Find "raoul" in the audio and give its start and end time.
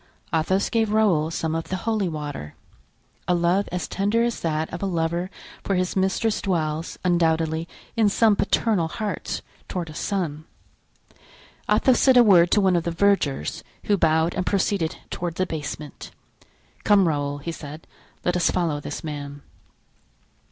0.91-1.29, 17.07-17.37